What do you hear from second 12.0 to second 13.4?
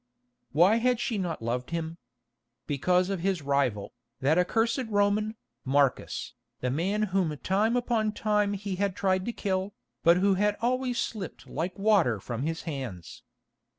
from his hands.